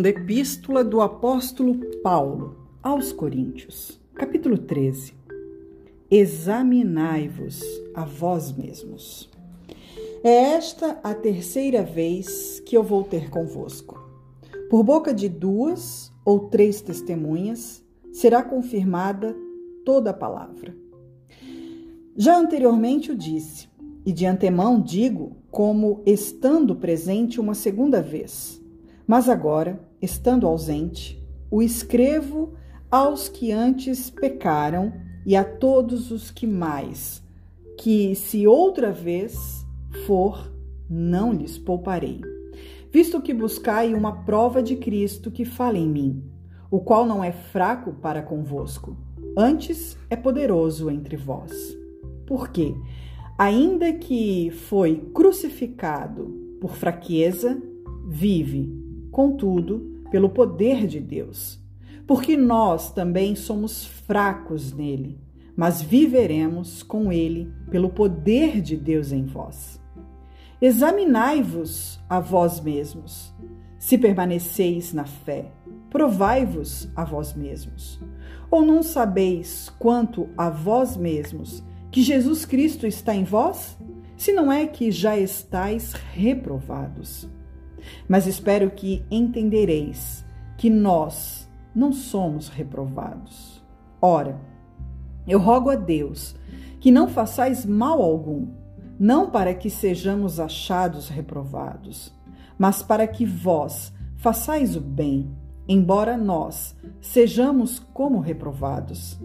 [0.00, 5.12] Segunda Epístola do Apóstolo Paulo aos Coríntios, capítulo 13.
[6.10, 7.62] Examinai-vos
[7.94, 9.28] a vós mesmos.
[10.24, 14.02] É esta a terceira vez que eu vou ter convosco.
[14.70, 19.36] Por boca de duas ou três testemunhas será confirmada
[19.84, 20.74] toda a palavra.
[22.16, 23.68] Já anteriormente o disse,
[24.06, 28.60] e de antemão digo, como estando presente uma segunda vez
[29.10, 31.20] mas agora, estando ausente,
[31.50, 32.54] o escrevo
[32.88, 34.92] aos que antes pecaram
[35.26, 37.20] e a todos os que mais,
[37.76, 39.66] que se outra vez
[40.06, 40.54] for,
[40.88, 42.20] não lhes pouparei.
[42.92, 46.22] Visto que buscai uma prova de Cristo que fale em mim,
[46.70, 48.96] o qual não é fraco para convosco,
[49.36, 51.76] antes é poderoso entre vós.
[52.24, 52.76] Porque,
[53.36, 56.28] ainda que foi crucificado
[56.60, 57.60] por fraqueza,
[58.06, 61.58] vive contudo, pelo poder de Deus.
[62.06, 65.18] Porque nós também somos fracos nele,
[65.56, 69.80] mas viveremos com ele pelo poder de Deus em vós.
[70.60, 73.32] Examinai-vos a vós mesmos,
[73.78, 75.52] se permaneceis na fé,
[75.88, 78.00] provai-vos a vós mesmos.
[78.50, 83.78] Ou não sabeis quanto a vós mesmos que Jesus Cristo está em vós?
[84.16, 87.28] Se não é que já estáis reprovados.
[88.08, 90.24] Mas espero que entendereis
[90.56, 93.62] que nós não somos reprovados.
[94.00, 94.40] Ora,
[95.26, 96.34] eu rogo a Deus
[96.80, 98.48] que não façais mal algum,
[98.98, 102.12] não para que sejamos achados reprovados,
[102.58, 105.30] mas para que vós façais o bem,
[105.68, 109.18] embora nós sejamos como reprovados.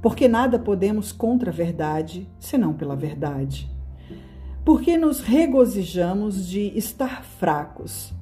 [0.00, 3.77] Porque nada podemos contra a verdade, senão pela verdade
[4.68, 8.12] porque nos regozijamos de estar fracos,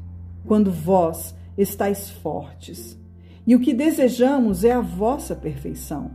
[0.46, 2.96] quando vós estáis fortes.
[3.44, 6.12] E o que desejamos é a vossa perfeição.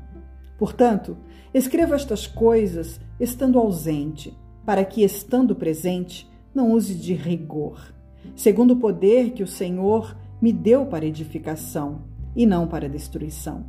[0.57, 1.17] Portanto,
[1.53, 4.33] escreva estas coisas estando ausente,
[4.65, 7.93] para que, estando presente, não use de rigor,
[8.33, 12.03] segundo o poder que o Senhor me deu para edificação
[12.33, 13.65] e não para destruição.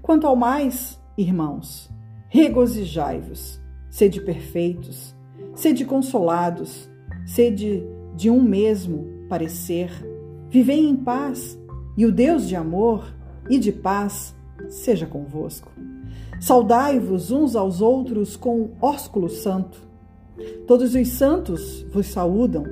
[0.00, 1.90] Quanto ao mais, irmãos,
[2.30, 3.60] regozijai-vos,
[3.90, 5.14] sede perfeitos,
[5.60, 6.88] Sede consolados,
[7.26, 7.84] sede
[8.16, 9.90] de um mesmo parecer,
[10.48, 11.60] vivei em paz,
[11.98, 13.14] e o Deus de amor
[13.50, 14.34] e de paz
[14.70, 15.70] seja convosco.
[16.40, 19.86] Saudai-vos uns aos outros com ósculo santo.
[20.66, 22.64] Todos os santos vos saúdam.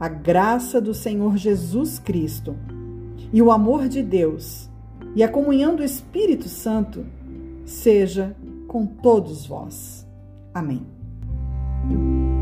[0.00, 2.56] A graça do Senhor Jesus Cristo
[3.32, 4.68] e o amor de Deus
[5.14, 7.06] e a comunhão do Espírito Santo
[7.64, 8.34] seja
[8.66, 10.04] com todos vós.
[10.52, 10.99] Amém.
[11.88, 12.39] Thank you.